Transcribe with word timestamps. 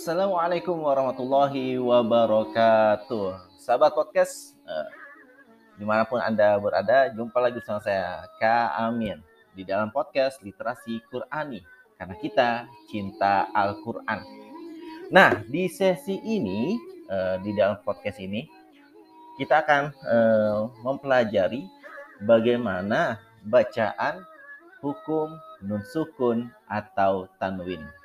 Assalamualaikum 0.00 0.80
warahmatullahi 0.80 1.76
wabarakatuh. 1.76 3.36
Sahabat 3.60 3.92
podcast, 3.92 4.56
eh, 4.64 4.88
di 5.76 5.84
mana 5.84 6.08
pun 6.08 6.16
Anda 6.16 6.56
berada, 6.56 7.12
jumpa 7.12 7.36
lagi 7.36 7.60
sama 7.60 7.84
saya, 7.84 8.24
Kak 8.40 8.80
Amin, 8.80 9.20
di 9.52 9.60
dalam 9.60 9.92
podcast 9.92 10.40
Literasi 10.40 11.04
Qurani. 11.04 11.60
Karena 12.00 12.16
kita 12.16 12.64
cinta 12.88 13.52
Al-Quran. 13.52 14.24
Nah, 15.12 15.36
di 15.44 15.68
sesi 15.68 16.16
ini, 16.16 16.80
eh, 17.04 17.36
di 17.44 17.52
dalam 17.52 17.84
podcast 17.84 18.24
ini, 18.24 18.48
kita 19.36 19.60
akan 19.60 19.82
eh, 19.92 20.60
mempelajari 20.80 21.68
bagaimana 22.24 23.20
bacaan 23.44 24.24
hukum 24.80 25.36
nun 25.60 25.84
sukun 25.92 26.48
atau 26.72 27.28
tanwin. 27.36 27.99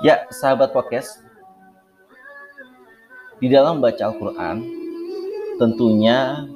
Ya, 0.00 0.24
sahabat 0.32 0.72
podcast, 0.72 1.20
di 3.36 3.52
dalam 3.52 3.84
baca 3.84 4.08
Al-Quran, 4.08 4.64
tentunya 5.60 6.48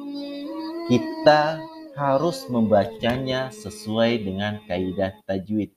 kita 0.89 1.61
harus 1.93 2.49
membacanya 2.49 3.53
sesuai 3.53 4.25
dengan 4.25 4.65
kaidah 4.65 5.13
tajwid. 5.29 5.77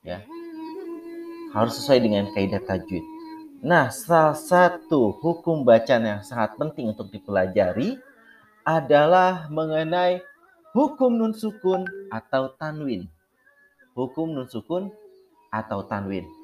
Ya, 0.00 0.24
harus 1.52 1.84
sesuai 1.84 2.00
dengan 2.00 2.32
kaidah 2.32 2.64
tajwid. 2.64 3.04
Nah, 3.60 3.92
salah 3.92 4.32
satu 4.32 5.20
hukum 5.20 5.68
bacaan 5.68 6.08
yang 6.08 6.22
sangat 6.24 6.56
penting 6.56 6.96
untuk 6.96 7.12
dipelajari 7.12 8.00
adalah 8.64 9.52
mengenai 9.52 10.24
hukum 10.72 11.12
nun 11.12 11.36
sukun 11.36 11.84
atau 12.08 12.56
tanwin. 12.56 13.04
Hukum 13.92 14.32
nun 14.32 14.48
sukun 14.48 14.88
atau 15.52 15.84
tanwin. 15.84 16.37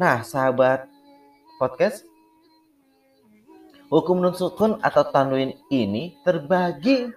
Nah, 0.00 0.24
sahabat 0.24 0.88
podcast, 1.60 2.08
hukum 3.92 4.16
nun 4.16 4.32
sukun 4.32 4.80
atau 4.80 5.04
tanwin 5.04 5.52
ini 5.68 6.16
terbagi 6.24 7.12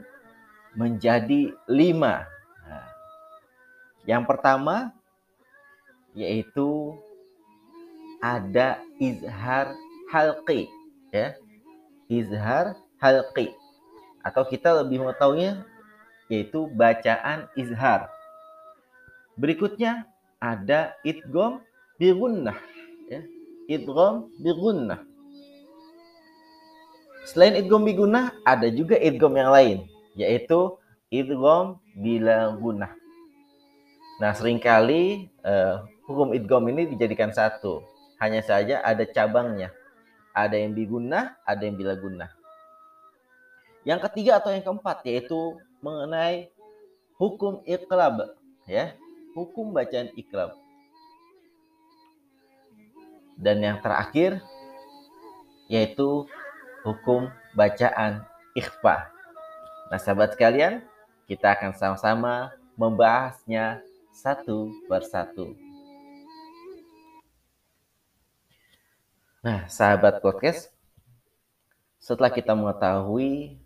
menjadi 0.75 1.55
lima. 1.71 2.27
Nah, 2.67 2.87
yang 4.03 4.27
pertama 4.27 4.91
yaitu 6.11 6.99
ada 8.19 8.83
izhar 8.99 9.71
halqi, 10.11 10.67
ya, 11.15 11.39
izhar 12.11 12.75
halqi, 12.99 13.55
atau 14.27 14.43
kita 14.43 14.83
lebih 14.83 15.07
mengetahuinya 15.07 15.63
yaitu 16.27 16.67
bacaan 16.75 17.47
izhar. 17.55 18.11
Berikutnya 19.39 20.03
ada 20.43 20.99
idgom 21.07 21.63
bigunnah 21.95 22.59
ya 22.59 22.72
idgham 23.67 24.27
bi 24.39 24.51
selain 27.23 27.55
idgham 27.55 27.81
bi 27.87 27.95
ada 28.43 28.67
juga 28.67 28.99
idgham 28.99 29.33
yang 29.35 29.51
lain 29.51 29.77
yaitu 30.13 30.77
idgham 31.09 31.79
bila 31.93 32.53
gunnah. 32.57 32.93
Nah 34.21 34.31
sering 34.33 34.57
kali 34.61 35.29
uh, 35.45 35.85
hukum 36.09 36.33
idgham 36.33 36.65
ini 36.69 36.89
dijadikan 36.89 37.29
satu. 37.33 37.85
Hanya 38.21 38.39
saja 38.39 38.79
ada 38.81 39.03
cabangnya. 39.03 39.73
Ada 40.33 40.57
yang 40.57 40.73
bigunnah 40.73 41.37
ada 41.45 41.61
yang 41.67 41.75
bila 41.77 41.93
gunnah. 41.93 42.31
Yang 43.83 44.09
ketiga 44.09 44.39
atau 44.39 44.55
yang 44.55 44.63
keempat 44.63 45.03
yaitu 45.05 45.59
mengenai 45.83 46.49
hukum 47.19 47.61
iqlab 47.67 48.31
ya. 48.65 48.95
Hukum 49.33 49.73
bacaan 49.73 50.13
iqlab 50.13 50.62
dan 53.37 53.61
yang 53.61 53.77
terakhir 53.81 54.41
yaitu 55.71 56.27
hukum 56.83 57.31
bacaan 57.55 58.21
ikhfa. 58.53 59.09
Nah, 59.89 59.99
sahabat 59.99 60.35
sekalian, 60.35 60.83
kita 61.25 61.55
akan 61.55 61.71
sama-sama 61.73 62.53
membahasnya 62.75 63.81
satu 64.13 64.69
persatu. 64.85 65.55
Nah, 69.43 69.67
sahabat 69.67 70.23
podcast, 70.23 70.71
setelah 71.99 72.31
kita 72.31 72.55
mengetahui 72.55 73.59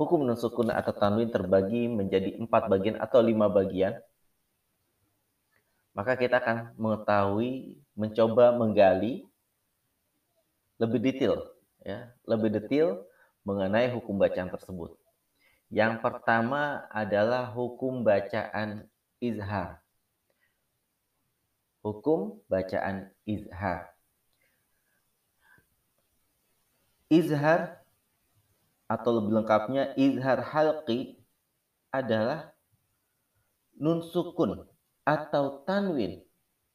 hukum 0.00 0.24
nusukun 0.24 0.70
atau 0.72 0.94
tanwin 0.94 1.28
terbagi 1.28 1.90
menjadi 1.90 2.38
empat 2.38 2.70
bagian 2.70 2.96
atau 2.96 3.20
lima 3.20 3.50
bagian, 3.50 3.98
maka 5.98 6.14
kita 6.14 6.38
akan 6.38 6.78
mengetahui, 6.78 7.74
mencoba 7.98 8.54
menggali 8.54 9.26
lebih 10.78 11.02
detail, 11.02 11.42
ya, 11.82 12.14
lebih 12.22 12.54
detail 12.54 13.02
mengenai 13.42 13.90
hukum 13.90 14.14
bacaan 14.14 14.46
tersebut. 14.46 14.94
Yang 15.74 15.98
pertama 15.98 16.86
adalah 16.94 17.50
hukum 17.50 18.06
bacaan 18.06 18.86
izhar. 19.18 19.82
Hukum 21.82 22.46
bacaan 22.46 23.10
izhar. 23.26 23.90
Izhar 27.10 27.82
atau 28.86 29.18
lebih 29.18 29.42
lengkapnya 29.42 29.98
izhar 29.98 30.46
halqi 30.46 31.18
adalah 31.90 32.54
nun 33.74 34.06
sukun 34.06 34.62
atau 35.08 35.64
tanwin 35.64 36.20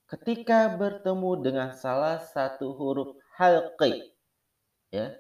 ketika 0.10 0.74
bertemu 0.74 1.32
dengan 1.46 1.70
salah 1.78 2.18
satu 2.18 2.74
huruf 2.74 3.14
halqi 3.38 4.10
ya. 4.90 5.14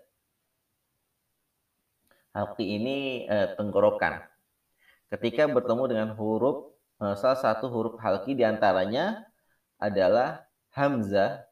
Halqi 2.33 2.65
ini 2.65 3.29
eh, 3.29 3.53
tenggorokan. 3.53 4.25
Ketika 5.13 5.45
bertemu. 5.45 5.85
dengan 5.85 6.09
huruf 6.17 6.73
eh, 7.05 7.13
salah 7.13 7.37
satu 7.37 7.69
huruf 7.69 8.01
halqi 8.01 8.33
di 8.33 8.41
antaranya 8.41 9.21
adalah 9.77 10.49
hamzah 10.73 11.45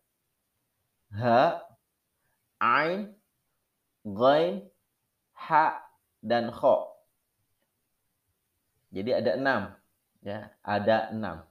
ha 1.14 1.62
ain 2.58 3.14
ghain 4.02 4.66
ha 5.38 5.78
dan 6.26 6.50
kho. 6.50 6.90
Jadi 8.90 9.14
ada 9.14 9.32
enam 9.38 9.62
ya. 10.26 10.50
Ada 10.66 11.14
enam 11.14 11.51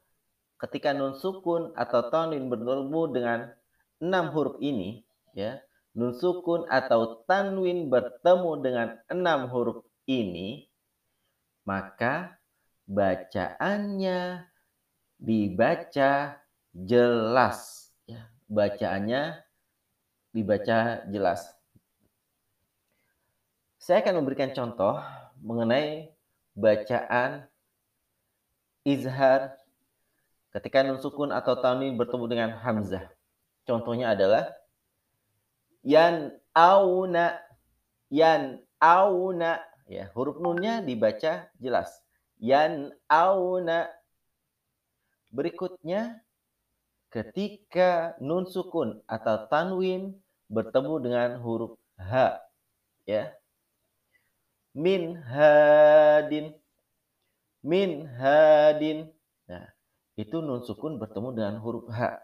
ketika 0.60 0.93
nun 0.93 1.16
sukun 1.16 1.72
atau 1.72 2.12
tanwin 2.12 2.53
bertemu 2.53 3.03
dengan 3.09 3.41
enam 3.97 4.28
huruf 4.37 4.60
ini, 4.60 5.00
ya, 5.32 5.65
nun 5.97 6.12
sukun 6.12 6.69
atau 6.69 7.25
tanwin 7.25 7.88
bertemu 7.88 8.50
dengan 8.60 8.88
enam 9.09 9.48
huruf 9.48 9.81
ini, 10.04 10.69
maka 11.65 12.37
bacaannya 12.84 14.44
dibaca 15.16 16.41
jelas. 16.77 17.88
Ya, 18.04 18.28
bacaannya 18.53 19.41
dibaca 20.37 21.09
jelas. 21.09 21.48
Saya 23.81 24.04
akan 24.04 24.21
memberikan 24.21 24.53
contoh 24.53 25.00
mengenai 25.41 26.12
bacaan 26.53 27.48
izhar 28.84 29.59
Ketika 30.50 30.82
nun 30.82 30.98
sukun 30.98 31.30
atau 31.30 31.54
tanwin 31.62 31.94
bertemu 31.94 32.26
dengan 32.26 32.50
hamzah. 32.58 33.06
Contohnya 33.62 34.18
adalah 34.18 34.50
yan 35.86 36.34
auna 36.50 37.38
yan 38.10 38.58
auna 38.82 39.62
ya 39.86 40.10
huruf 40.12 40.42
nunnya 40.42 40.82
dibaca 40.82 41.47
jelas. 41.62 42.02
Yan 42.42 42.91
auna. 43.06 43.86
Berikutnya 45.30 46.18
ketika 47.14 48.18
nun 48.18 48.50
sukun 48.50 48.98
atau 49.06 49.46
tanwin 49.46 50.18
bertemu 50.50 50.94
dengan 50.98 51.30
huruf 51.38 51.78
h 51.94 52.34
ya. 53.06 53.30
Min 54.74 55.14
hadin. 55.14 56.58
Min 57.62 58.10
hadin 58.18 59.14
itu 60.20 60.44
nun 60.44 60.60
sukun 60.60 61.00
bertemu 61.00 61.32
dengan 61.32 61.54
huruf 61.64 61.88
H. 61.88 62.20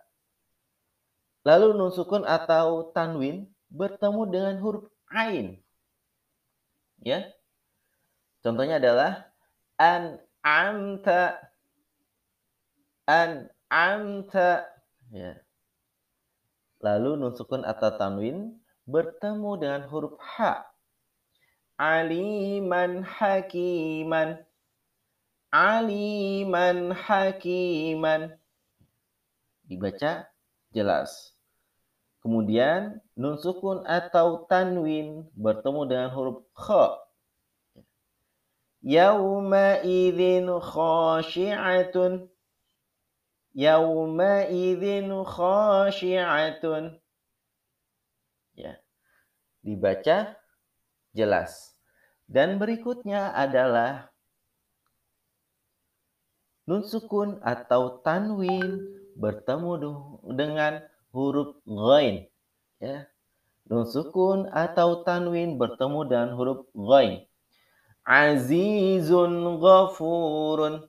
Lalu 1.48 1.72
nun 1.72 1.88
sukun 1.88 2.28
atau 2.28 2.93
tanwin 2.93 3.48
bertemu 3.72 4.22
dengan 4.28 4.54
huruf 4.60 4.84
Ain. 5.08 5.62
Ya. 7.00 7.31
Contohnya 8.44 8.82
adalah 8.82 9.31
an 9.81 10.20
anta 10.44 11.40
an 13.06 13.48
anta 13.70 14.66
ya. 15.14 15.38
Lalu 16.82 17.16
nun 17.16 17.32
sukun 17.32 17.64
atau 17.64 17.94
tanwin 17.96 18.60
bertemu 18.84 19.50
dengan 19.56 19.82
huruf 19.88 20.19
H. 20.20 20.62
Aliman 21.76 23.04
hakiman. 23.04 24.45
Aliman 25.56 26.93
hakiman. 26.93 28.37
Dibaca 29.64 30.29
jelas. 30.69 31.32
Kemudian 32.20 33.00
nun 33.17 33.41
sukun 33.41 33.81
atau 33.88 34.44
tanwin 34.44 35.25
bertemu 35.32 35.81
dengan 35.88 36.08
huruf 36.12 36.44
kha. 36.53 37.00
Yauma 38.85 39.81
idzin 39.81 40.44
khashi'atun. 40.61 42.29
Yauma 43.56 44.44
idzin 44.53 45.08
khashi'atun. 45.08 47.00
Ya. 48.53 48.76
Dibaca 49.64 50.37
jelas. 51.17 51.73
Dan 52.29 52.61
berikutnya 52.61 53.32
adalah 53.32 54.12
nun 56.67 56.83
sukun 56.83 57.39
atau 57.47 58.03
tanwin 58.03 58.83
bertemu 59.15 59.71
dengan 60.35 60.83
huruf 61.15 61.57
ghain. 61.65 62.27
Ya. 62.83 63.07
Nun 63.67 63.87
sukun 63.87 64.51
atau 64.51 65.07
tanwin 65.07 65.57
bertemu 65.57 66.01
dengan 66.07 66.31
huruf 66.35 66.67
ghain. 66.75 67.25
Azizun 68.07 69.63
ghafurun. 69.63 70.87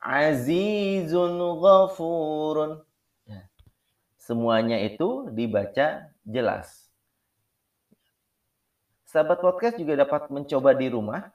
Azizun 0.00 1.36
ghafurun. 1.36 2.80
Ya. 3.28 3.44
Semuanya 4.16 4.80
itu 4.80 5.28
dibaca 5.32 6.12
jelas. 6.24 6.88
Sahabat 9.08 9.40
podcast 9.40 9.80
juga 9.80 10.04
dapat 10.04 10.28
mencoba 10.28 10.76
di 10.76 10.92
rumah 10.92 11.32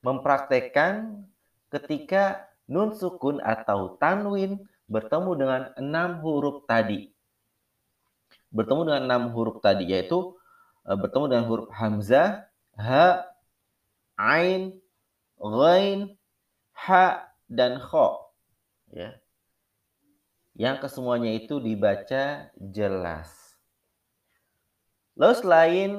mempraktekkan 0.00 1.28
ketika 1.68 2.49
nun 2.70 2.94
sukun 2.94 3.42
atau 3.42 3.98
tanwin 3.98 4.62
bertemu 4.86 5.30
dengan 5.34 5.62
enam 5.74 6.22
huruf 6.22 6.62
tadi. 6.70 7.10
Bertemu 8.54 8.86
dengan 8.86 9.02
enam 9.10 9.22
huruf 9.34 9.58
tadi, 9.58 9.90
yaitu 9.90 10.38
eh, 10.86 10.94
bertemu 10.94 11.26
dengan 11.26 11.44
huruf 11.50 11.68
hamzah, 11.74 12.46
ha, 12.78 13.26
ain, 14.14 14.78
ghain, 15.38 16.14
ha, 16.74 17.34
dan 17.50 17.82
kho. 17.82 18.30
Ya. 18.94 19.18
Yang 20.54 20.86
kesemuanya 20.86 21.30
itu 21.34 21.58
dibaca 21.58 22.54
jelas. 22.58 23.30
Lalu 25.18 25.34
selain 25.38 25.92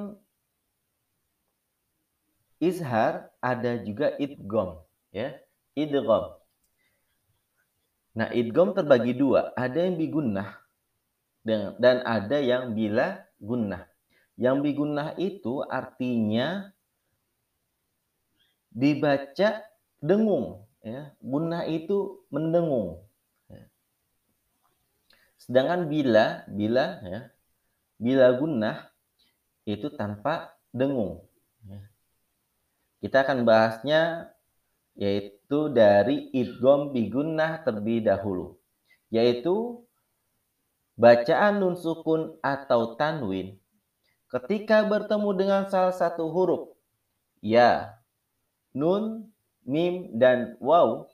izhar, 2.60 3.32
ada 3.40 3.80
juga 3.82 4.16
idgom. 4.20 4.84
Ya, 5.12 5.40
idgom. 5.76 6.41
Nah, 8.12 8.28
idgom 8.36 8.76
terbagi 8.76 9.16
dua. 9.16 9.56
Ada 9.56 9.88
yang 9.88 9.96
bigunnah 9.96 10.62
dan 11.44 12.06
ada 12.06 12.38
yang 12.38 12.76
bila 12.78 13.24
gunnah. 13.42 13.90
Yang 14.38 14.58
bigunnah 14.62 15.18
itu 15.18 15.64
artinya 15.66 16.70
dibaca 18.72 19.64
dengung. 20.02 20.66
Ya. 20.82 21.14
Gunnah 21.22 21.70
itu 21.70 22.26
mendengung. 22.34 23.02
Ya. 23.50 23.64
Sedangkan 25.38 25.86
bila, 25.86 26.46
bila, 26.50 26.86
ya, 27.06 27.22
bila 28.02 28.34
gunnah 28.34 28.90
itu 29.66 29.94
tanpa 29.94 30.58
dengung. 30.74 31.22
Ya. 31.70 31.86
Kita 33.02 33.26
akan 33.26 33.46
bahasnya 33.46 34.34
yaitu 34.96 35.72
dari 35.72 36.30
idgom 36.36 36.92
bigunnah 36.92 37.64
terlebih 37.64 38.04
dahulu 38.04 38.60
yaitu 39.12 39.84
bacaan 41.00 41.60
nun 41.60 41.76
sukun 41.76 42.36
atau 42.44 42.96
tanwin 43.00 43.58
ketika 44.32 44.84
bertemu 44.88 45.30
dengan 45.36 45.62
salah 45.68 45.96
satu 45.96 46.32
huruf 46.32 46.72
ya 47.44 47.96
nun 48.72 49.32
mim 49.66 50.18
dan 50.18 50.58
waw. 50.62 51.08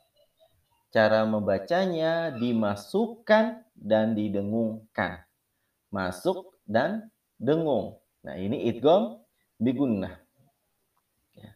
Cara 0.88 1.28
membacanya 1.28 2.32
dimasukkan 2.32 3.68
dan 3.76 4.16
didengungkan. 4.16 5.28
Masuk 5.92 6.58
dan 6.64 7.12
dengung. 7.38 8.00
Nah 8.24 8.40
ini 8.40 8.72
idgom 8.72 9.20
bigunnah 9.60 10.16
ya. 11.36 11.54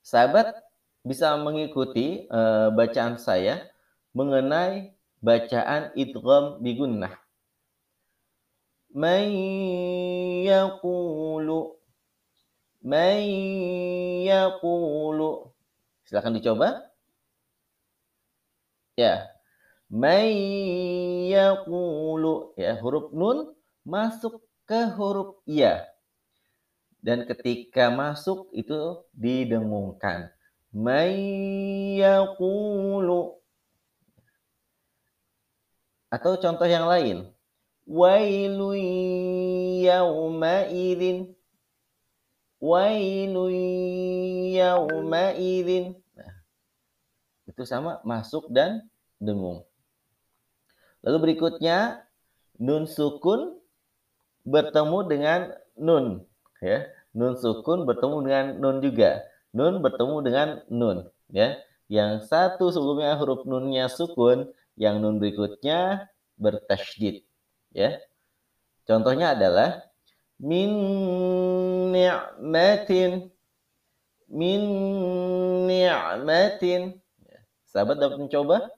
sahabat 0.00 0.56
bisa 1.00 1.36
mengikuti 1.40 2.28
uh, 2.28 2.68
bacaan 2.72 3.16
saya 3.16 3.64
mengenai 4.12 4.92
bacaan 5.20 5.92
idgham 5.96 6.60
bigunnah. 6.60 7.16
Man 8.90 9.30
yaqulu 10.44 11.78
Man 12.80 13.22
yaqulu 14.24 15.52
Silakan 16.08 16.40
dicoba. 16.40 16.90
Ya. 18.98 19.30
Man 19.86 20.32
yaqulu 21.30 22.56
ya 22.58 22.74
huruf 22.82 23.14
nun 23.14 23.54
masuk 23.86 24.42
ke 24.66 24.90
huruf 24.96 25.38
ya. 25.46 25.86
Dan 26.98 27.24
ketika 27.30 27.94
masuk 27.94 28.50
itu 28.56 29.06
didengungkan 29.14 30.34
mayyaqulu 30.74 32.10
atau 36.10 36.34
contoh 36.38 36.66
yang 36.66 36.86
lain. 36.90 37.30
Wailu 37.90 38.78
yawma 39.82 40.70
idzin 40.70 41.34
wailu 42.62 43.50
yawma 44.54 45.34
idzin 45.34 45.98
nah, 46.14 46.34
itu 47.50 47.66
sama 47.66 47.98
masuk 48.06 48.46
dan 48.46 48.86
dengung. 49.18 49.66
Lalu 51.02 51.34
berikutnya 51.34 52.06
nun 52.62 52.86
sukun 52.86 53.58
bertemu 54.46 54.98
dengan 55.10 55.40
nun. 55.74 56.22
Ya 56.62 56.86
nun 57.10 57.34
sukun 57.34 57.90
bertemu 57.90 58.16
dengan 58.22 58.46
nun 58.60 58.78
juga 58.78 59.26
nun 59.50 59.82
bertemu 59.82 60.16
dengan 60.22 60.48
nun 60.70 60.98
ya. 61.30 61.58
Yang 61.90 62.30
satu 62.30 62.70
sebelumnya 62.70 63.18
huruf 63.18 63.42
nunnya 63.42 63.90
sukun 63.90 64.54
yang 64.78 65.02
nun 65.02 65.18
berikutnya 65.18 66.06
bertasydid 66.38 67.26
ya. 67.74 67.98
Contohnya 68.86 69.34
adalah 69.34 69.86
min 70.38 70.70
ni'matin 71.90 73.30
min 74.30 74.62
ni'matin. 75.66 77.02
Ya, 77.26 77.38
sahabat 77.66 77.98
dapat 77.98 78.18
mencoba? 78.22 78.70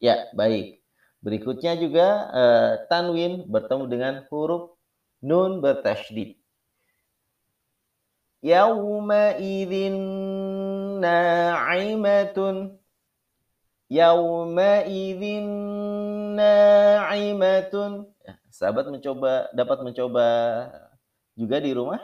Ya 0.00 0.28
baik. 0.36 0.84
Berikutnya 1.20 1.76
juga 1.76 2.28
uh, 2.32 2.72
tanwin 2.88 3.44
bertemu 3.48 3.84
dengan 3.88 4.14
huruf 4.28 4.76
nun 5.20 5.60
bertasydid 5.60 6.39
يومئذ 8.43 9.73
ناعمة 11.01 12.37
يومئذ 13.91 15.23
ناعمة 16.41 17.73
sahabat 18.55 18.87
mencoba 18.87 19.51
dapat 19.51 19.77
mencoba 19.83 20.27
juga 21.35 21.59
di 21.59 21.75
rumah 21.75 21.99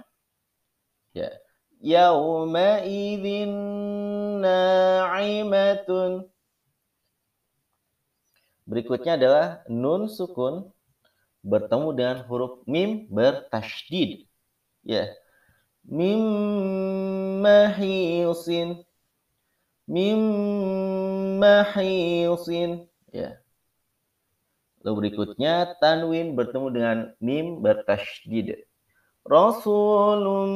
ya 1.16 1.32
yauma'idzin 1.80 3.52
na'imatun 4.44 6.28
berikutnya 8.68 9.16
adalah 9.16 9.64
nun 9.72 10.12
sukun 10.12 10.70
bertemu 11.42 11.88
dengan 11.98 12.18
huruf 12.28 12.62
mim 12.70 13.10
bertasydid 13.10 14.30
ya 14.86 15.10
min 15.87 16.21
mahisin. 17.43 18.83
Min 19.87 20.19
mahisin. 21.39 22.91
Ya. 23.15 23.39
Lalu 24.83 25.11
berikutnya 25.11 25.79
tanwin 25.83 26.35
bertemu 26.39 26.69
dengan 26.71 26.99
mim 27.19 27.63
bertasydid 27.63 28.67
rasulun 29.27 30.51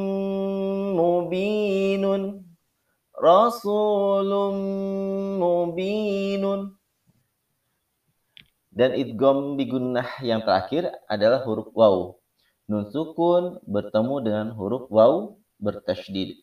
mubinun. 0.95 2.47
Rasulun 3.19 4.57
mubinun. 5.43 6.61
Dan 8.71 8.95
idgom 8.95 9.59
bigunnah 9.59 10.07
yang 10.23 10.47
terakhir 10.47 10.89
adalah 11.11 11.43
huruf 11.43 11.69
waw 11.75 12.20
nun 12.71 12.87
sukun 12.95 13.59
bertemu 13.67 14.17
dengan 14.23 14.55
huruf 14.55 14.87
waw 14.87 15.35
bertasydid. 15.59 16.39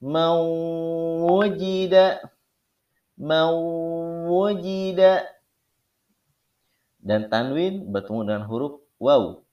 Mawujida 0.00 2.24
mawujida 3.20 5.28
dan 7.04 7.28
tanwin 7.28 7.92
bertemu 7.92 8.20
dengan 8.24 8.48
huruf 8.48 8.80
waw. 8.96 9.44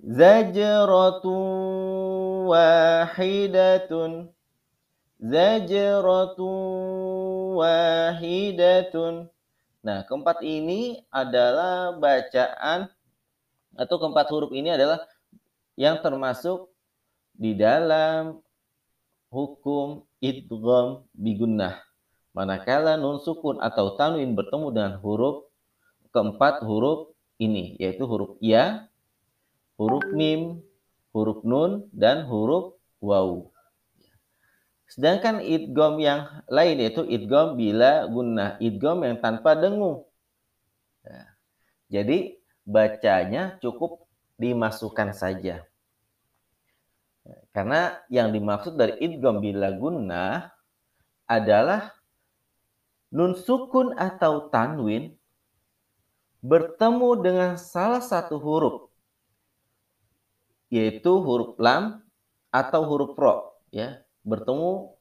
Zajratun 0.00 1.36
wahidatun 2.54 4.30
Zajratun 5.20 6.56
wahidatun 7.60 9.28
Nah, 9.80 10.04
keempat 10.04 10.44
ini 10.44 11.00
adalah 11.08 11.96
bacaan 11.96 12.92
atau 13.76 13.96
keempat 13.98 14.26
huruf 14.30 14.50
ini 14.54 14.74
adalah 14.74 15.04
yang 15.78 16.02
termasuk 16.02 16.70
di 17.34 17.54
dalam 17.54 18.42
hukum 19.30 20.04
idgham 20.18 21.06
bigunnah. 21.14 21.78
Manakala 22.30 22.94
nun 22.94 23.18
sukun 23.18 23.58
atau 23.58 23.98
tanwin 23.98 24.38
bertemu 24.38 24.66
dengan 24.70 24.94
huruf 25.02 25.50
keempat 26.14 26.62
huruf 26.66 27.14
ini, 27.38 27.78
yaitu 27.78 28.06
huruf 28.06 28.38
ya, 28.42 28.90
huruf 29.78 30.04
mim, 30.14 30.62
huruf 31.14 31.42
nun, 31.46 31.86
dan 31.94 32.26
huruf 32.26 32.78
waw. 33.02 33.50
Sedangkan 34.90 35.38
idgom 35.46 36.02
yang 36.02 36.42
lain 36.50 36.82
yaitu 36.82 37.06
idgom 37.06 37.54
bila 37.54 38.10
gunnah, 38.10 38.58
idgom 38.58 39.06
yang 39.06 39.22
tanpa 39.22 39.54
dengung. 39.54 40.02
Nah, 41.06 41.30
jadi 41.86 42.39
bacanya 42.66 43.58
cukup 43.60 44.04
dimasukkan 44.40 45.12
saja. 45.12 45.64
Karena 47.52 48.00
yang 48.08 48.32
dimaksud 48.32 48.74
dari 48.74 48.96
idgom 49.02 49.42
bila 49.42 49.68
gunnah 49.74 50.50
adalah 51.28 51.92
nun 53.12 53.36
sukun 53.36 53.94
atau 53.94 54.48
tanwin 54.48 55.14
bertemu 56.40 57.10
dengan 57.20 57.50
salah 57.60 58.00
satu 58.00 58.40
huruf 58.40 58.88
yaitu 60.72 61.20
huruf 61.20 61.58
lam 61.60 62.00
atau 62.48 62.86
huruf 62.86 63.12
ro 63.18 63.60
ya 63.74 64.00
bertemu 64.24 64.94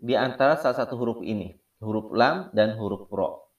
di 0.00 0.16
antara 0.16 0.56
salah 0.56 0.80
satu 0.80 0.96
huruf 0.96 1.20
ini, 1.20 1.60
huruf 1.78 2.08
lam 2.16 2.48
dan 2.56 2.72
huruf 2.80 3.04
ro. 3.12 3.49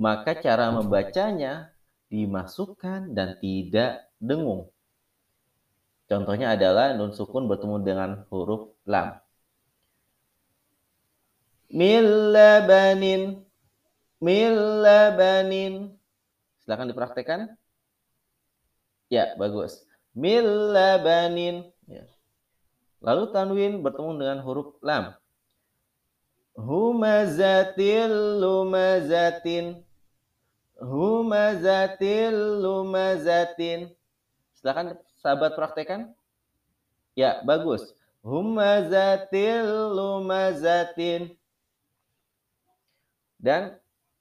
Maka 0.00 0.38
cara 0.38 0.72
membacanya 0.72 1.72
dimasukkan 2.12 3.16
dan 3.16 3.40
tidak 3.40 4.08
dengung. 4.20 4.68
Contohnya 6.12 6.52
adalah 6.52 6.92
nun 6.92 7.16
sukun 7.16 7.48
bertemu 7.48 7.76
dengan 7.80 8.10
huruf 8.28 8.76
lam. 8.84 9.16
Millabanin. 11.72 13.40
Millabanin. 14.20 15.96
Silahkan 16.60 16.92
dipraktekkan. 16.92 17.40
Ya, 19.08 19.32
bagus. 19.40 19.88
Millabanin. 20.12 21.72
Ya. 21.88 22.04
Lalu 23.00 23.32
tanwin 23.32 23.72
bertemu 23.80 24.20
dengan 24.20 24.38
huruf 24.44 24.76
lam. 24.84 25.16
Humazatil 26.52 28.12
lumazatin. 28.40 29.80
Humazatil 30.76 32.36
lumazatin. 32.60 33.88
Silakan 34.56 35.00
sahabat 35.20 35.56
praktekan. 35.56 36.12
Ya, 37.16 37.40
bagus. 37.44 37.96
Humazatil 38.20 39.64
lumazatin. 39.96 41.34
Dan 43.42 43.80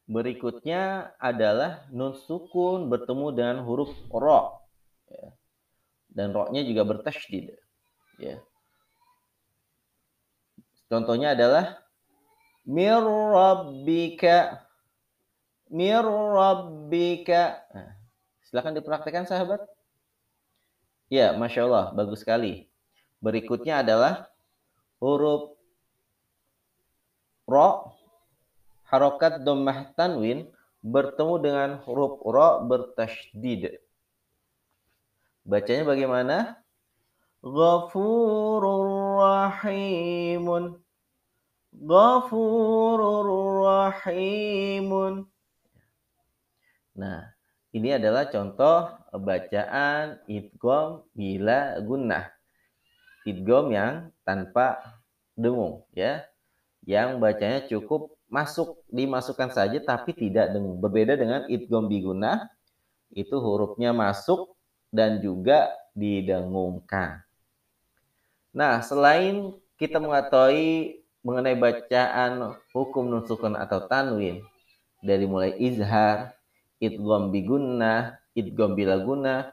berikutnya 0.09 1.13
adalah 1.21 1.85
nun 1.93 2.17
sukun 2.17 2.89
bertemu 2.89 3.27
dengan 3.35 3.57
huruf 3.61 3.91
ro. 4.09 4.65
Ya. 5.11 5.35
Dan 6.11 6.33
ro-nya 6.35 6.65
juga 6.65 6.83
bertasydid. 6.83 7.55
Ya. 8.19 8.41
Contohnya 10.91 11.37
adalah 11.37 11.79
mir 12.65 13.01
rabbika 13.03 14.61
mir 15.71 16.03
rabbika. 16.03 17.63
Nah, 17.71 17.95
silakan 18.45 18.75
dipraktekkan 18.75 19.25
sahabat. 19.25 19.63
Ya, 21.07 21.31
masya 21.35 21.67
Allah, 21.67 21.85
bagus 21.95 22.23
sekali. 22.23 22.67
Berikutnya 23.23 23.83
adalah 23.83 24.27
huruf 24.99 25.55
ro, 27.47 27.95
harokat 28.87 29.43
domah 29.43 29.91
tanwin 29.95 30.47
bertemu 30.83 31.35
dengan 31.39 31.69
huruf 31.87 32.19
ro 32.23 32.63
bertasydid. 32.67 33.79
Bacanya 35.47 35.83
bagaimana? 35.87 36.37
Ghafurur 37.41 38.85
rahimun. 39.19 40.77
Ghafurur 41.71 43.27
rahimun. 43.63 45.25
Nah, 46.91 47.31
ini 47.71 47.95
adalah 47.95 48.27
contoh 48.27 48.91
bacaan 49.15 50.19
idgom 50.27 51.07
bila 51.15 51.79
gunnah. 51.79 52.27
Idgom 53.23 53.71
yang 53.71 54.11
tanpa 54.27 54.83
dengung 55.39 55.87
ya. 55.95 56.27
Yang 56.83 57.09
bacanya 57.21 57.59
cukup 57.69 58.17
masuk 58.27 58.83
dimasukkan 58.91 59.55
saja 59.55 59.79
tapi 59.79 60.11
tidak 60.11 60.51
dengung. 60.51 60.81
Berbeda 60.83 61.15
dengan 61.15 61.47
idgom 61.47 61.87
bigunnah 61.87 62.51
itu 63.11 63.39
hurufnya 63.39 63.95
masuk 63.95 64.55
dan 64.91 65.23
juga 65.23 65.71
didengungkan. 65.95 67.23
Nah, 68.51 68.83
selain 68.83 69.55
kita 69.79 69.99
mengetahui 69.99 71.00
mengenai 71.21 71.57
bacaan 71.57 72.57
hukum 72.73 73.05
nun 73.05 73.23
sukun 73.25 73.53
atau 73.53 73.85
tanwin 73.85 74.41
dari 75.01 75.25
mulai 75.25 75.53
izhar, 75.57 76.33
idgham 76.81 77.29
bigunnah, 77.33 78.21
idgham 78.37 78.73
bila 78.77 78.97
guna. 79.01 79.49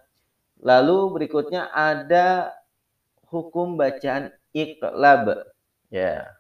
Lalu 0.61 0.97
berikutnya 1.15 1.71
ada 1.71 2.53
hukum 3.29 3.77
bacaan 3.77 4.33
iklab. 4.53 5.49
Ya. 5.93 6.33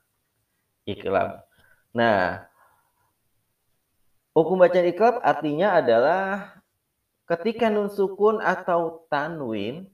Iklab. 0.88 1.44
Nah, 1.92 2.48
hukum 4.32 4.60
bacaan 4.60 4.88
iklab 4.88 5.20
artinya 5.20 5.76
adalah 5.76 6.56
ketika 7.28 7.68
nun 7.68 7.92
sukun 7.92 8.40
atau 8.40 9.04
tanwin 9.12 9.88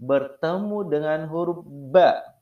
bertemu 0.00 0.78
dengan 0.88 1.20
huruf 1.28 1.64
ba. 1.92 2.35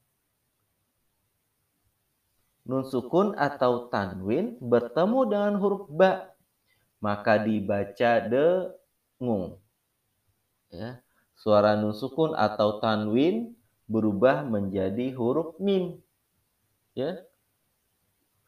Nun 2.64 2.88
sukun 2.88 3.37
atau 3.37 3.92
tanwin 3.92 4.56
bertemu 4.56 5.18
dengan 5.28 5.52
huruf 5.61 5.85
ba, 5.92 6.33
maka 6.97 7.37
dibaca 7.37 8.25
dengung. 8.25 9.61
Ya. 10.73 11.04
Suara 11.37 11.76
nun 11.76 11.92
sukun 11.92 12.33
atau 12.33 12.80
tanwin 12.80 13.52
berubah 13.85 14.49
menjadi 14.49 15.12
huruf 15.12 15.61
mim. 15.61 16.00
Ya. 16.97 17.21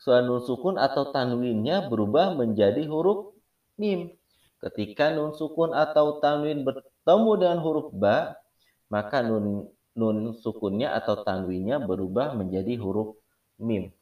Suara 0.00 0.24
nun 0.24 0.40
sukun 0.40 0.80
atau 0.80 1.12
tanwinnya 1.12 1.84
berubah 1.92 2.32
menjadi 2.32 2.88
huruf 2.88 3.36
mim. 3.76 4.16
Ketika 4.64 5.12
nun 5.12 5.36
sukun 5.36 5.76
atau 5.76 6.24
tanwin 6.24 6.64
bertemu 6.64 7.30
dengan 7.36 7.58
huruf 7.60 7.92
ba, 7.92 8.40
maka 8.88 9.20
nun 9.20 9.68
nun 9.96 10.36
sukunnya 10.40 10.92
atau 10.92 11.20
tanwinnya 11.24 11.80
berubah 11.80 12.32
menjadi 12.32 12.76
huruf 12.80 13.16
mim. 13.60 13.92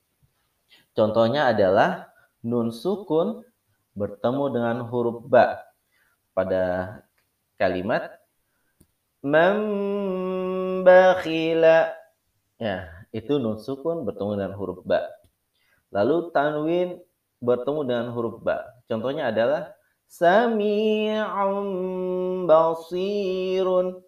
Contohnya 0.95 1.51
adalah 1.51 2.07
nun 2.47 2.71
sukun 2.71 3.43
bertemu 3.99 4.45
dengan 4.55 4.87
huruf 4.87 5.27
ba 5.27 5.59
pada 6.35 6.99
kalimat 7.59 8.15
membakhila. 10.79 10.99
Ya, 12.63 12.87
itu 13.11 13.43
nun 13.43 13.59
sukun 13.59 14.07
bertemu 14.07 14.39
dengan 14.39 14.55
huruf 14.55 14.87
ba. 14.87 15.03
Lalu 15.91 16.31
tanwin 16.31 17.03
bertemu 17.43 17.81
dengan 17.87 18.15
huruf 18.15 18.39
ba. 18.43 18.63
Contohnya 18.87 19.35
adalah 19.35 19.75
sami'un 20.07 21.67
basirun. 22.47 23.99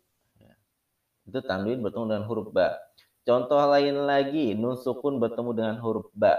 Itu 1.27 1.43
tanwin 1.43 1.83
bertemu 1.83 2.05
dengan 2.15 2.25
huruf 2.31 2.55
ba. 2.55 2.79
Contoh 3.27 3.59
lain 3.59 4.07
lagi, 4.07 4.55
nun 4.55 4.79
sukun 4.79 5.19
bertemu 5.19 5.51
dengan 5.51 5.83
huruf 5.83 6.07
ba. 6.15 6.39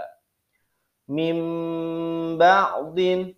Mim 1.08 1.40
ba'din. 2.36 3.32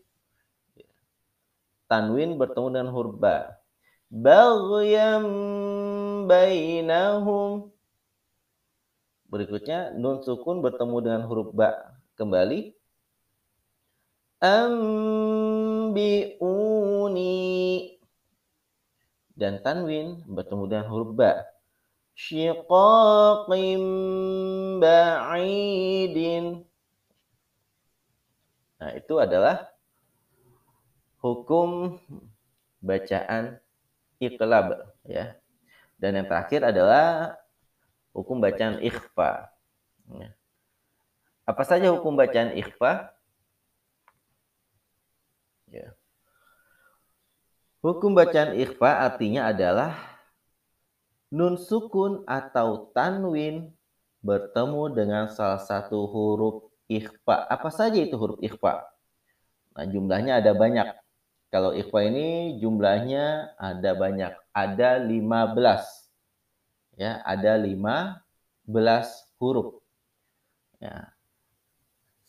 tanwin 1.90 2.38
bertemu 2.38 2.68
dengan 2.70 2.90
huruf 2.94 3.18
ba. 3.18 3.58
Baghyam 4.10 5.26
bainahum. 6.30 7.70
Berikutnya 9.30 9.94
nun 9.94 10.22
sukun 10.22 10.62
bertemu 10.62 10.96
dengan 11.02 11.22
huruf 11.26 11.54
ba 11.54 11.98
kembali. 12.18 12.74
Ambiuni. 14.42 14.90
Dan 19.34 19.62
tanwin 19.62 20.26
bertemu 20.26 20.64
dengan 20.66 20.86
huruf 20.90 21.14
ba. 21.14 21.46
Syiqaqim 22.18 23.82
ba'idin. 24.82 26.69
Nah, 28.80 28.96
itu 28.96 29.20
adalah 29.20 29.68
hukum 31.20 32.00
bacaan 32.80 33.60
iqlab 34.16 34.88
ya. 35.04 35.36
Dan 36.00 36.16
yang 36.16 36.26
terakhir 36.26 36.64
adalah 36.64 37.36
hukum 38.16 38.40
bacaan 38.40 38.80
ikhfa. 38.80 39.52
Ya. 40.16 40.32
Apa 41.44 41.62
saja 41.68 41.92
hukum 41.92 42.16
bacaan 42.16 42.56
ikhfa? 42.56 43.12
Ya. 45.68 45.92
Hukum 47.84 48.16
bacaan 48.16 48.56
ikhfa 48.56 49.04
artinya 49.04 49.52
adalah 49.52 49.92
nun 51.28 51.60
sukun 51.60 52.24
atau 52.24 52.88
tanwin 52.96 53.76
bertemu 54.24 54.82
dengan 54.96 55.24
salah 55.28 55.60
satu 55.60 56.08
huruf 56.08 56.69
ikhfa. 56.90 57.46
Apa 57.46 57.70
saja 57.70 57.96
itu 58.02 58.18
huruf 58.18 58.42
ikhfa? 58.42 58.82
Nah, 59.78 59.86
jumlahnya 59.86 60.42
ada 60.42 60.50
banyak. 60.52 60.90
Kalau 61.54 61.70
ikhfa 61.74 62.10
ini 62.10 62.58
jumlahnya 62.58 63.54
ada 63.54 63.94
banyak. 63.94 64.34
Ada 64.50 64.98
15. 64.98 66.10
Ya, 66.98 67.22
ada 67.22 67.54
15 67.54 68.18
huruf. 69.38 69.78
Ya. 70.82 71.14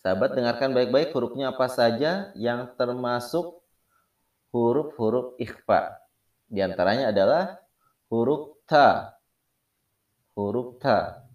Sahabat 0.01 0.34
dengarkan 0.34 0.74
baik-baik 0.74 1.13
hurufnya 1.13 1.53
apa 1.53 1.70
saja 1.70 2.34
yang 2.34 2.74
termasuk 2.74 3.62
huruf-huruf 4.50 5.38
ikhfa. 5.38 6.01
Di 6.50 6.65
antaranya 6.65 7.13
adalah 7.13 7.62
huruf 8.10 8.58
ta. 8.65 9.15
Huruf 10.34 10.82
ta. 10.82 11.30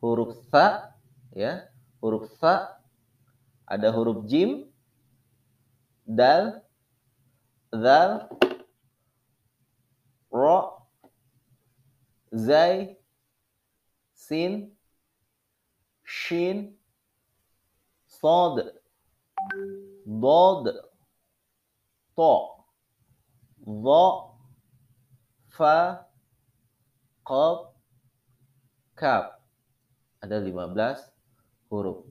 Huruf 0.00 0.32
sa 0.48 0.96
ya. 1.36 1.68
Huruf 2.06 2.30
sa 2.38 2.78
ada 3.66 3.90
huruf 3.90 4.22
jim, 4.30 4.62
dal, 6.06 6.62
zal, 7.74 8.30
ro, 10.30 10.86
zai, 12.30 12.94
sin, 14.14 14.70
shin, 16.06 16.78
sod, 18.06 18.62
dod, 20.06 20.70
to 22.14 22.32
dha, 23.66 24.06
fa, 25.58 26.06
qaf, 27.26 27.74
kaf. 28.94 29.34
Ada 30.22 30.38
15 30.38 31.15
huruf. 31.70 32.04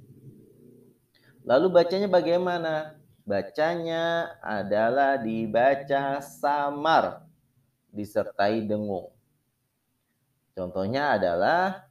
Lalu 1.46 1.68
bacanya 1.70 2.10
bagaimana? 2.10 2.98
Bacanya 3.26 4.38
adalah 4.42 5.18
dibaca 5.18 6.22
samar 6.22 7.26
disertai 7.90 8.62
dengung. 8.66 9.10
Contohnya 10.54 11.18
adalah 11.18 11.90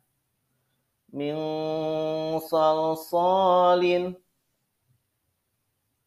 min 1.15 1.37
salsalin 2.43 4.15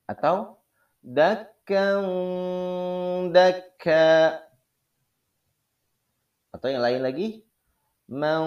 atau 0.07 0.59
dakkan 1.03 2.03
dakka 3.31 4.43
atau 6.55 6.67
yang 6.67 6.83
lain 6.83 7.03
lagi 7.03 7.27
man 8.07 8.43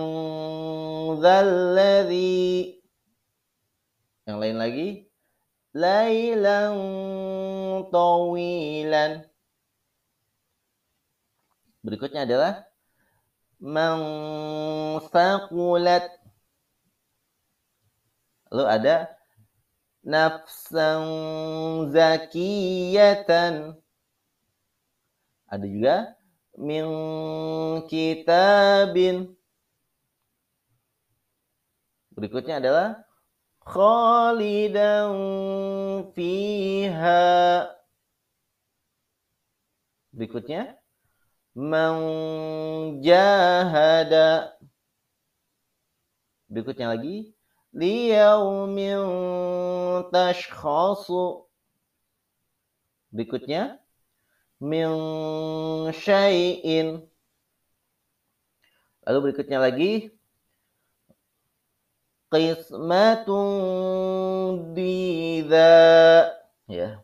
yang 4.31 4.39
lain 4.39 4.57
lagi 4.63 4.89
lailan 5.75 6.79
tawilan 7.91 9.27
berikutnya 11.83 12.23
adalah 12.27 12.65
man 13.59 13.99
lalu 18.51 18.67
ada 18.67 19.21
nafsan 20.05 21.03
zakiyatan. 21.93 23.77
Ada 25.51 25.67
juga 25.67 25.97
min 26.57 26.87
kitabin. 27.91 29.35
Berikutnya 32.15 32.61
adalah 32.61 33.03
khalidan 33.71 35.15
fiha. 36.15 37.71
Berikutnya 40.11 40.75
man 41.55 41.95
jahada. 42.99 44.59
Berikutnya 46.51 46.99
lagi 46.99 47.31
liyaumin 47.71 49.07
tashkhasu. 50.11 51.47
Berikutnya 53.15 53.79
min 54.59 54.91
syai'in. 55.95 57.07
Lalu 59.07 59.19
berikutnya 59.31 59.59
lagi 59.63 60.11
qismatun 62.31 63.43
didza. 64.71 65.75
Ya. 66.71 67.03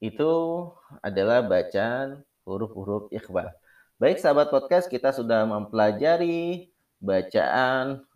Itu 0.00 0.32
adalah 1.04 1.44
bacaan 1.44 2.24
huruf-huruf 2.48 3.12
ikhfa. 3.12 3.52
Baik 4.00 4.24
sahabat 4.24 4.48
podcast, 4.48 4.88
kita 4.88 5.12
sudah 5.12 5.44
mempelajari 5.44 6.72
bacaan 6.96 8.08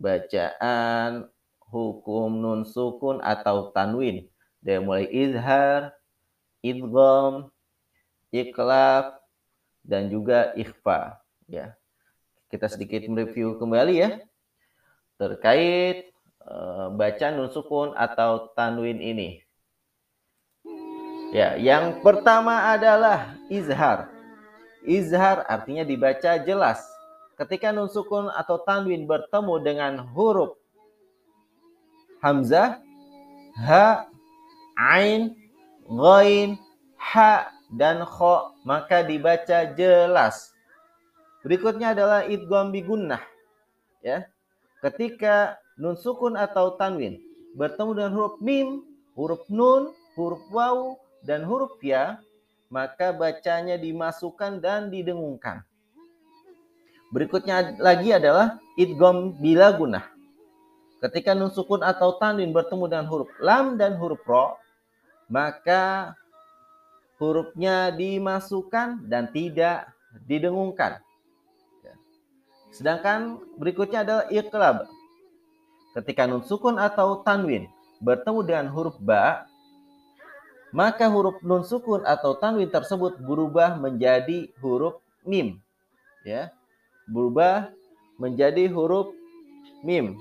bacaan 0.00 1.28
hukum 1.68 2.30
nun 2.40 2.64
sukun 2.64 3.20
atau 3.20 3.74
tanwin 3.74 4.24
dari 4.64 4.80
mulai 4.80 5.08
izhar, 5.10 5.92
idgham, 6.64 7.52
iklaf 8.32 9.18
dan 9.84 10.08
juga 10.08 10.56
ikhfa 10.56 11.20
ya. 11.50 11.76
Kita 12.46 12.70
sedikit 12.70 13.02
mereview 13.10 13.58
kembali 13.58 13.94
ya 13.98 14.22
terkait 15.16 16.12
uh, 16.44 16.92
bacaan 16.92 17.40
nun 17.40 17.50
sukun 17.52 17.92
atau 17.96 18.52
tanwin 18.52 19.00
ini. 19.00 19.42
Ya, 21.34 21.58
yang 21.58 22.00
pertama 22.00 22.70
adalah 22.72 23.34
izhar. 23.50 24.08
Izhar 24.86 25.42
artinya 25.50 25.82
dibaca 25.82 26.38
jelas 26.38 26.78
ketika 27.36 27.74
nun 27.74 27.92
sukun 27.92 28.32
atau 28.32 28.62
tanwin 28.64 29.04
bertemu 29.04 29.54
dengan 29.60 29.92
huruf 30.16 30.56
hamzah, 32.24 32.80
ha, 33.60 34.08
ain, 34.78 35.36
ghain, 35.84 36.56
ha 36.96 37.52
dan 37.70 38.02
kho 38.02 38.56
maka 38.64 39.04
dibaca 39.04 39.68
jelas. 39.76 40.50
Berikutnya 41.46 41.94
adalah 41.94 42.26
idgham 42.26 42.74
bi 42.74 42.82
gunnah. 42.82 43.22
Ya. 44.02 44.26
Ketika 44.84 45.56
nun 45.80 45.96
sukun 45.96 46.36
atau 46.36 46.76
tanwin 46.76 47.20
bertemu 47.56 47.90
dengan 47.96 48.12
huruf 48.12 48.36
mim, 48.44 48.84
huruf 49.16 49.44
nun, 49.48 49.92
huruf 50.16 50.44
waw 50.52 50.96
dan 51.24 51.44
huruf 51.44 51.76
ya, 51.80 52.20
maka 52.68 53.14
bacanya 53.16 53.80
dimasukkan 53.80 54.60
dan 54.60 54.92
didengungkan. 54.92 55.64
Berikutnya 57.14 57.78
lagi 57.78 58.12
adalah 58.12 58.58
idgom 58.76 59.38
bila 59.38 59.72
gunah. 59.72 60.04
Ketika 61.00 61.32
nun 61.32 61.52
sukun 61.54 61.80
atau 61.80 62.18
tanwin 62.18 62.50
bertemu 62.50 62.84
dengan 62.90 63.06
huruf 63.06 63.30
lam 63.38 63.78
dan 63.80 63.94
huruf 63.96 64.20
ro, 64.26 64.58
maka 65.30 66.12
hurufnya 67.16 67.94
dimasukkan 67.94 69.06
dan 69.06 69.30
tidak 69.30 69.88
didengungkan. 70.26 71.00
Sedangkan 72.76 73.40
berikutnya 73.56 74.04
adalah 74.04 74.24
iqlab. 74.28 74.84
Ketika 75.96 76.28
nun 76.28 76.44
sukun 76.44 76.76
atau 76.76 77.24
tanwin 77.24 77.72
bertemu 78.04 78.40
dengan 78.44 78.66
huruf 78.68 79.00
ba, 79.00 79.48
maka 80.76 81.08
huruf 81.08 81.40
nun 81.40 81.64
sukun 81.64 82.04
atau 82.04 82.36
tanwin 82.36 82.68
tersebut 82.68 83.16
berubah 83.16 83.80
menjadi 83.80 84.52
huruf 84.60 85.00
mim. 85.24 85.56
Ya. 86.20 86.52
Berubah 87.08 87.72
menjadi 88.20 88.68
huruf 88.68 89.16
mim. 89.80 90.20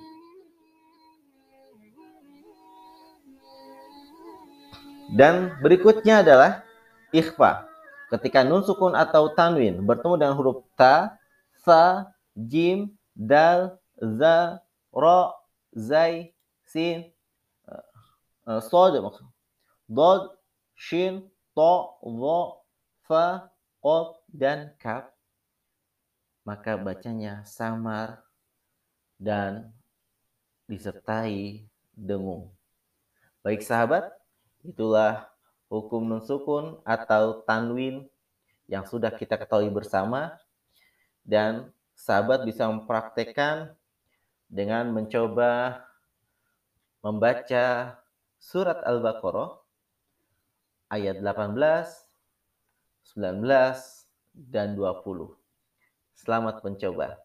Dan 5.12 5.60
berikutnya 5.60 6.24
adalah 6.24 6.64
ikhfa. 7.12 7.68
Ketika 8.16 8.48
nun 8.48 8.64
sukun 8.64 8.96
atau 8.96 9.28
tanwin 9.36 9.84
bertemu 9.84 10.16
dengan 10.24 10.36
huruf 10.40 10.64
ta, 10.80 11.20
sa, 11.66 12.15
jim, 12.36 12.94
dal, 13.16 13.80
za, 13.96 14.60
ro, 14.92 15.34
zai, 15.72 16.36
sin, 16.68 17.10
uh, 18.46 18.62
sod 18.62 19.00
maksud. 19.00 19.26
Dod, 19.88 20.36
shin, 20.76 21.26
to, 21.56 21.74
wo, 22.04 22.62
fa, 23.08 23.50
qaf, 23.80 24.20
dan 24.30 24.76
kaf. 24.78 25.08
Maka 26.46 26.78
bacanya 26.78 27.42
samar 27.48 28.22
dan 29.18 29.74
disertai 30.70 31.66
dengung. 31.96 32.54
Baik 33.42 33.66
sahabat, 33.66 34.10
itulah 34.62 35.30
hukum 35.70 36.06
nun 36.06 36.22
sukun 36.22 36.82
atau 36.86 37.42
tanwin 37.46 38.06
yang 38.66 38.86
sudah 38.86 39.14
kita 39.14 39.38
ketahui 39.38 39.70
bersama 39.70 40.34
dan 41.22 41.70
sahabat 41.96 42.44
bisa 42.44 42.68
mempraktekkan 42.68 43.74
dengan 44.52 44.92
mencoba 44.94 45.82
membaca 47.02 47.98
surat 48.38 48.84
Al-Baqarah 48.86 49.58
ayat 50.92 51.24
18, 51.24 51.56
19, 53.16 53.42
dan 54.36 54.76
20. 54.76 55.34
Selamat 56.14 56.62
mencoba. 56.62 57.18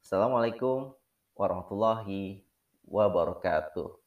Assalamualaikum 0.00 0.94
warahmatullahi 1.34 2.46
wabarakatuh. 2.86 4.05